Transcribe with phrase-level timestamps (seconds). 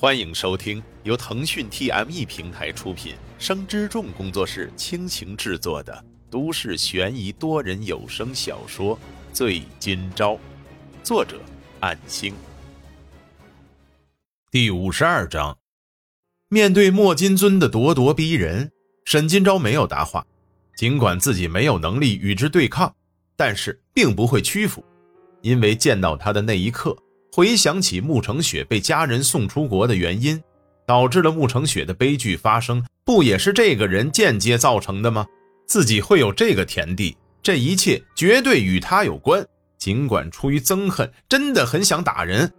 [0.00, 8.96] 欢迎收听由腾讯 TME 平台出品、生之众工作室倾情制作的都市悬疑多人有声小说
[9.32, 10.34] 《醉今朝》，
[11.02, 11.40] 作者：
[11.80, 12.32] 暗星。
[14.52, 15.58] 第五十二章，
[16.48, 18.70] 面对莫金尊的咄咄逼人，
[19.04, 20.24] 沈今朝没有答话。
[20.76, 22.94] 尽管自己没有能力与之对抗，
[23.34, 24.84] 但是并不会屈服，
[25.42, 26.96] 因为见到他的那一刻。
[27.32, 30.42] 回想起慕成雪被家人送出国的原因，
[30.86, 35.26] 导致了慕成雪的悲剧发生，不也是这个人间接造成的吗？
[35.66, 39.46] 自己会有这个田地，这一切绝对与他有关。
[39.76, 42.50] 尽管出于憎恨，真的很想打人，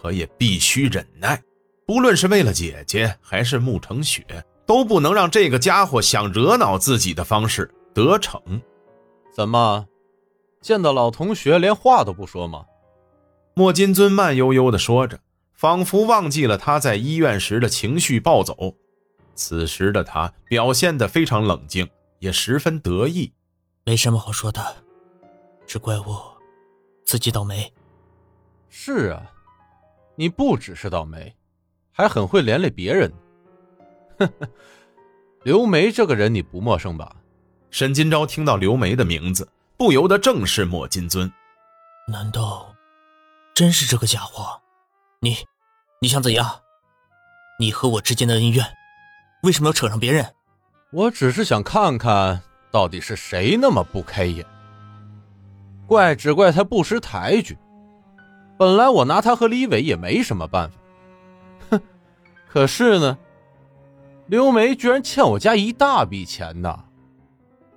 [0.00, 1.42] 可也必须忍耐。
[1.86, 4.24] 不论是为了姐姐，还是慕成雪，
[4.64, 8.40] 都不能让这个家伙想惹恼自己的方式得逞。
[9.34, 9.84] 怎么，
[10.62, 12.64] 见到老同学连话都不说吗？
[13.56, 15.20] 莫金尊慢悠悠地说着，
[15.52, 18.74] 仿佛忘记了他在医院时的情绪暴走。
[19.36, 21.88] 此时的他表现得非常冷静，
[22.18, 23.32] 也十分得意。
[23.84, 24.76] 没什么好说的，
[25.66, 26.36] 只怪我
[27.04, 27.72] 自己倒霉。
[28.68, 29.22] 是啊，
[30.16, 31.34] 你不只是倒霉，
[31.92, 33.12] 还很会连累别人。
[34.18, 34.48] 呵呵，
[35.44, 37.14] 刘梅这个人你不陌生吧？
[37.70, 41.32] 沈金钊听到刘梅的名字，不由得正视莫金尊。
[42.08, 42.73] 难道？
[43.54, 44.60] 真是这个家伙，
[45.20, 45.36] 你，
[46.00, 46.60] 你想怎样？
[47.60, 48.66] 你和我之间的恩怨，
[49.44, 50.34] 为什么要扯上别人？
[50.90, 54.44] 我只是想看看到底是谁那么不开眼。
[55.86, 57.56] 怪只怪他不识抬举。
[58.58, 60.76] 本来我拿他和李伟也没什么办法，
[61.70, 61.80] 哼。
[62.48, 63.16] 可是呢，
[64.26, 66.86] 刘梅居然欠我家一大笔钱呢，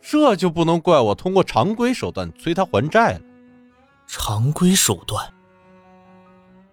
[0.00, 3.20] 这就不能怪我通过常规手段催他还债了。
[4.06, 5.30] 常规手段？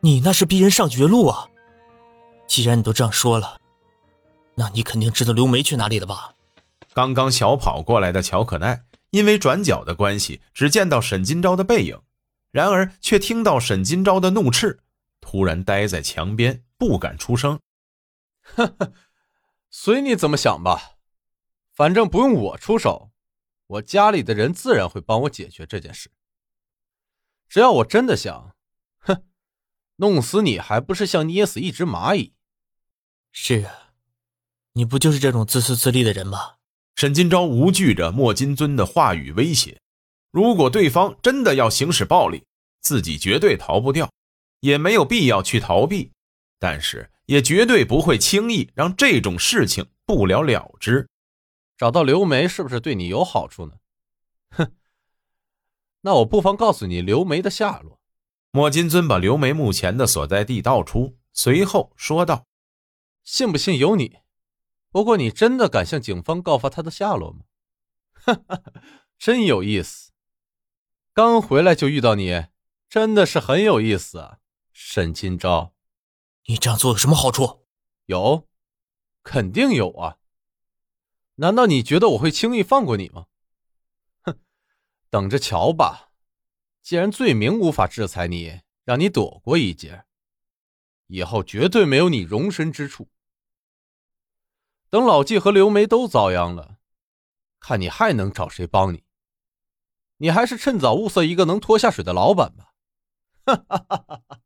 [0.05, 1.47] 你那是逼人上绝路啊！
[2.45, 3.57] 既然你都这样说了，
[4.53, 6.35] 那你肯定知道刘梅去哪里了吧？
[6.93, 12.01] 刚刚小跑过来的乔可奈，因为转角的关系，只见到沈金钊的背影，
[12.51, 14.81] 然而却听到沈金钊的怒斥，
[15.21, 17.57] 突然呆在墙边，不敢出声。
[18.41, 18.91] 呵呵，
[19.69, 20.97] 随你怎么想吧，
[21.73, 23.11] 反正不用我出手，
[23.67, 26.11] 我家里的人自然会帮我解决这件事。
[27.47, 28.53] 只要我真的想。
[29.97, 32.33] 弄死你还不是像捏死一只蚂蚁？
[33.31, 33.93] 是啊，
[34.73, 36.55] 你不就是这种自私自利的人吗？
[36.95, 39.79] 沈金钊无惧着莫金尊的话语威胁，
[40.31, 42.43] 如果对方真的要行使暴力，
[42.81, 44.11] 自己绝对逃不掉，
[44.59, 46.11] 也没有必要去逃避，
[46.59, 51.07] 但是也绝对不会轻易让这种事情不了了之。
[51.77, 53.73] 找到刘梅是不是对你有好处呢？
[54.51, 54.71] 哼，
[56.01, 57.99] 那我不妨告诉你刘梅的下落。
[58.55, 62.45] 莫金尊把刘梅目前的所在地道出，随后说道
[63.25, 64.19] ：“信不信由你。
[64.91, 67.45] 不过你真的敢向警方告发他的下落吗？
[68.13, 68.61] 哈哈，
[69.17, 70.11] 真有意思。
[71.13, 72.45] 刚回来就遇到你，
[72.87, 74.37] 真的是很有意思啊，
[74.71, 75.71] 沈金钊。
[76.45, 77.65] 你这样做有什么好处？
[78.05, 78.47] 有，
[79.23, 80.19] 肯定有啊。
[81.37, 83.25] 难道你觉得我会轻易放过你吗？
[84.21, 84.37] 哼，
[85.09, 86.11] 等着瞧吧。”
[86.83, 90.03] 既然罪名无法制裁你，让你躲过一劫，
[91.07, 93.07] 以后绝对没有你容身之处。
[94.89, 96.79] 等老纪和刘梅都遭殃了，
[97.61, 99.03] 看你还能找谁帮你？
[100.17, 102.73] 你还是趁早物色一个能拖下水的老板吧。
[103.45, 104.39] 哈哈哈哈哈！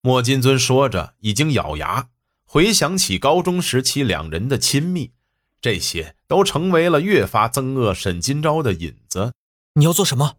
[0.00, 2.10] 莫金尊说着，已经咬牙
[2.44, 5.12] 回想起高中时期两人的亲密，
[5.60, 9.32] 这些都成为了越发憎恶沈金钊的引子。
[9.74, 10.38] 你要做什么？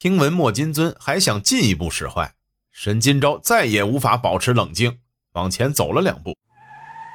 [0.00, 2.34] 听闻莫金尊还想进一步使坏，
[2.72, 4.98] 沈金钊再也无法保持冷静，
[5.32, 6.34] 往前走了两步。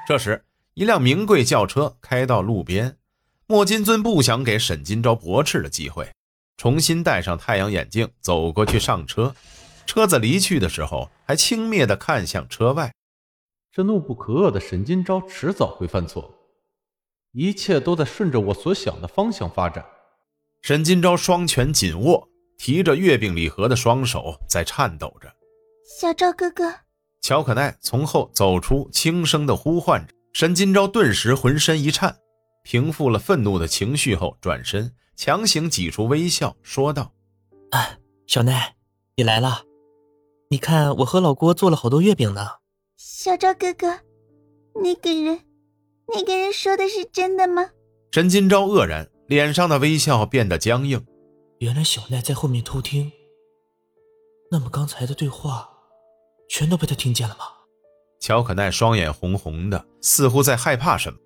[0.07, 2.97] 这时，一辆名贵轿车开到路边，
[3.47, 6.11] 莫金尊不想给沈金钊驳斥的机会，
[6.57, 9.35] 重新戴上太阳眼镜，走过去上车。
[9.87, 12.93] 车子离去的时候，还轻蔑地看向车外。
[13.71, 16.35] 这怒不可遏的沈金钊迟早会犯错，
[17.31, 19.83] 一切都在顺着我所想的方向发展。
[20.61, 22.29] 沈金钊双拳紧握。
[22.57, 25.31] 提着月饼礼盒的双手在颤抖着。
[25.99, 26.73] 小赵哥哥，
[27.21, 30.13] 乔可奈从后走出，轻声的呼唤着。
[30.33, 32.17] 沈金钊顿时浑身一颤，
[32.63, 37.13] 平复了愤怒的情绪后，转身强行挤出微笑，说道
[37.71, 37.97] ：“啊，
[38.27, 38.75] 小奈，
[39.15, 39.63] 你来了。
[40.49, 42.47] 你看，我和老郭做了好多月饼呢。”
[42.97, 43.99] 小赵哥哥，
[44.81, 45.39] 那个人，
[46.13, 47.69] 那个人说的是真的吗？
[48.11, 51.05] 沈金钊愕然，脸上的微笑变得僵硬。
[51.59, 53.11] 原来小奈在后面偷听，
[54.51, 55.69] 那么刚才的对话，
[56.49, 57.45] 全都被他听见了吗？
[58.19, 61.17] 乔可奈双眼红红的，似乎在害怕什么，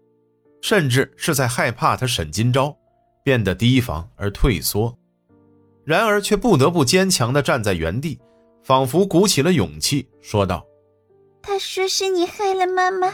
[0.61, 2.75] 甚至是在害怕他沈金钊，
[3.23, 4.95] 变得提防而退缩。
[5.83, 8.19] 然而却不得不坚强的站在原地，
[8.63, 10.63] 仿佛鼓起了勇气，说道
[11.41, 13.07] ：“他说是你害了妈妈，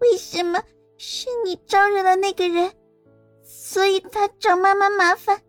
[0.00, 0.62] 为什么
[0.98, 2.72] 是你招惹了那个人？
[3.42, 5.40] 所以他找妈妈麻烦，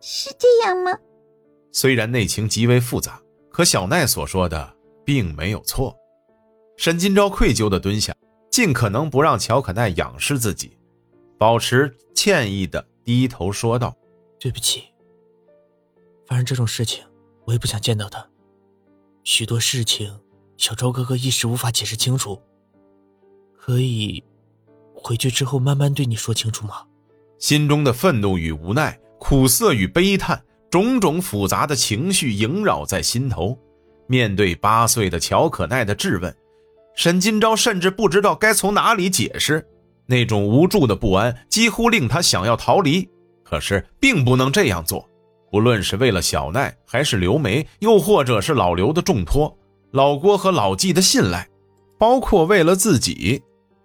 [0.00, 0.96] 是这样吗？”
[1.72, 4.74] 虽然内情极为复杂，可小奈所说的
[5.04, 5.96] 并没有错。
[6.76, 8.14] 沈金钊愧疚的蹲下，
[8.50, 10.76] 尽可能不让乔可奈仰视自己，
[11.36, 13.96] 保持歉意的低头说道
[14.38, 14.84] ：“对不起。”
[16.26, 17.04] 发生这种事情，
[17.44, 18.26] 我也不想见到他。
[19.24, 20.20] 许多事情，
[20.56, 22.40] 小昭哥哥一时无法解释清楚。
[23.56, 24.22] 可以
[24.94, 26.86] 回去之后慢慢对你说清楚吗？
[27.38, 33.58] 心中的愤怒与无奈、苦涩与悲叹，种种复杂的情绪萦绕在心头。
[34.06, 36.34] 面对八岁的乔可奈的质问，
[36.94, 39.66] 沈金钊甚至不知道该从哪里解释。
[40.06, 43.06] 那种无助的不安几乎令他想要逃离，
[43.44, 45.06] 可是并不能这样做。
[45.50, 49.54] 不论是为了小奈，还是刘梅，又或者是老刘的重托，
[49.90, 51.46] 老郭和老纪的信赖，
[51.98, 53.42] 包括为了自己，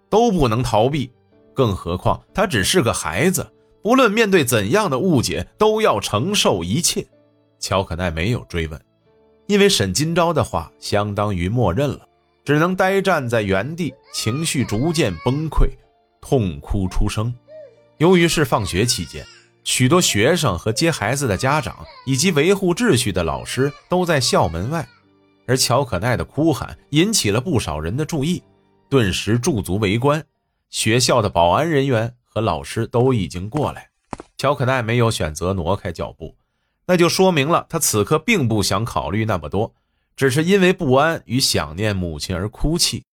[0.08, 1.10] 都不能逃避。
[1.54, 3.46] 更何况他只是个孩子，
[3.84, 7.06] 不论面对怎样的误解，都要承受一切。
[7.60, 8.80] 乔可奈没有追问，
[9.46, 12.08] 因为沈金钊的话相当于默认了，
[12.46, 15.68] 只能呆站在原地，情绪逐渐崩溃，
[16.18, 17.32] 痛哭出声。
[17.98, 19.22] 由于是放学期间。
[19.64, 24.86] 许多学生和接孩子的家长，以及维护秩序的老师都在校门外，
[25.46, 28.42] 而乔可奈的哭喊引起了不少人的注意，
[28.90, 30.22] 顿时驻足围观。
[30.68, 33.90] 学校的保安人员和老师都已经过来，
[34.36, 36.36] 乔可奈没有选择挪开脚步，
[36.86, 39.72] 那就说明了他此刻并不想考虑那么多，
[40.16, 43.04] 只是因为不安与想念母亲而哭泣。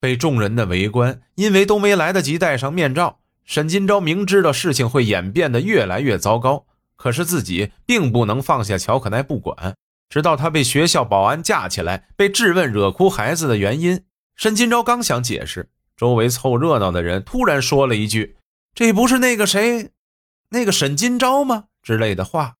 [0.00, 3.18] 被众人的围观，因为都没来得及戴上面罩。
[3.44, 9.74] 沈金钊明知道事情会演变得越来越糟糕，可是自己并不能放下乔可奈不管。
[10.08, 14.04] 直到他被学校保安架起来，被质问惹哭孩子的原因，
[14.36, 18.36] 沈金钊刚想解释，周围凑热闹的人突然说了一句
[18.78, 19.90] ：“这不是那个谁，
[20.50, 22.54] 那个沈金钊吗？”之类的话，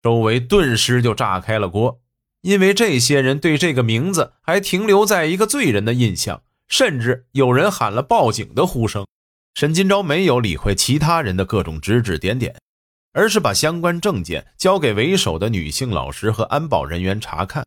[0.00, 2.00] 周围顿时就炸开了锅，
[2.42, 9.04] 因为这些人对这个名字还停留在一个罪人的印象，甚至有人喊了报警的呼声。
[9.56, 12.54] 沈金钊没有理会其他人的各种指指点点，
[13.12, 17.66] 而是把相关证件交给为首的女性老师和安保人员查看。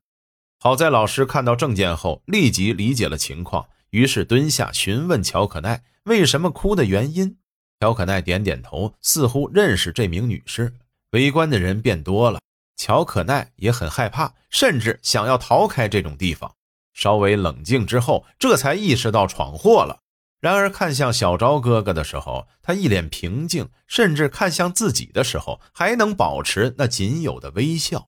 [0.61, 7.35] 好在老师看到证件后立即理解了情况，于是蹲下询问乔可奈为什么哭的原因。
[7.79, 10.73] 乔可奈点点头，似乎认识这名女士。
[11.11, 12.39] 围观的人变多了，
[12.75, 16.53] 乔可奈也很害怕，甚至想要逃开这种地方。
[16.93, 19.99] 稍微冷静之后，这才意识到闯祸了。
[20.39, 28.07] 然而，看向小昭哥哥的时候，他一脸平静；甚至看向自己的时候，还能保持那仅有的微笑。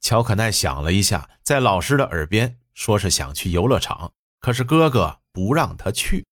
[0.00, 6.24] 乔可奈想了一下，在老师的耳边说：“是想去游乐场，可是哥哥不让他去。”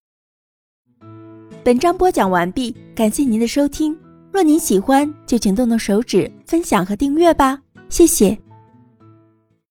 [1.66, 3.98] 本章播讲完毕，感谢您的收听。
[4.32, 8.38] 若您喜欢，就请动动手指分享和订阅吧，谢谢。